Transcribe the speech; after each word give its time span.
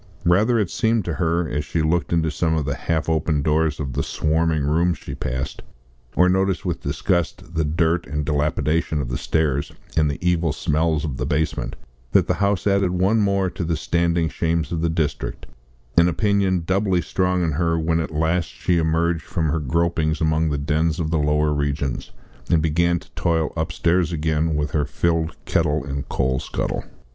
Rather 0.25 0.57
it 0.57 0.71
seemed 0.71 1.05
to 1.05 1.13
her, 1.13 1.47
as 1.47 1.63
she 1.63 1.83
looked 1.83 2.11
into 2.11 2.31
some 2.31 2.55
of 2.55 2.65
the 2.65 2.73
half 2.73 3.07
open 3.07 3.43
doors 3.43 3.79
of 3.79 3.93
the 3.93 4.01
swarming 4.01 4.63
rooms 4.63 4.97
she 4.97 5.13
passed, 5.13 5.61
or 6.15 6.27
noticed 6.27 6.65
with 6.65 6.81
disgust 6.81 7.53
the 7.53 7.63
dirt 7.63 8.07
and 8.07 8.25
dilapidation 8.25 8.99
of 8.99 9.09
the 9.09 9.17
stairs, 9.19 9.71
and 9.95 10.09
the 10.09 10.17
evil 10.19 10.51
smells 10.51 11.05
of 11.05 11.17
the 11.17 11.25
basement, 11.27 11.75
that 12.13 12.25
the 12.25 12.33
house 12.41 12.65
added 12.65 12.89
one 12.89 13.19
more 13.21 13.47
to 13.47 13.63
the 13.63 13.77
standing 13.77 14.27
shames 14.27 14.71
of 14.71 14.81
the 14.81 14.89
district 14.89 15.45
an 15.99 16.09
opinion 16.09 16.63
doubly 16.65 16.99
strong 17.03 17.43
in 17.43 17.51
her 17.51 17.77
when 17.77 17.99
at 17.99 18.09
last 18.09 18.47
she 18.49 18.79
emerged 18.79 19.21
from 19.21 19.49
her 19.49 19.59
gropings 19.59 20.19
among 20.19 20.49
the 20.49 20.57
dens 20.57 20.99
of 20.99 21.11
the 21.11 21.19
lower 21.19 21.53
regions, 21.53 22.09
and 22.49 22.63
began 22.63 22.97
to 22.97 23.11
toil 23.11 23.53
upstairs 23.55 24.11
again 24.11 24.55
with 24.55 24.71
her 24.71 24.83
filled 24.83 25.35
kettle 25.45 25.85
and 25.85 26.09
coal 26.09 26.39
scuttle. 26.39 26.83